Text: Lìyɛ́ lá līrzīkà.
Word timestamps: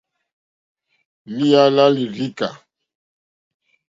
Lìyɛ́ 1.37 1.65
lá 1.75 1.85
līrzīkà. 1.95 2.47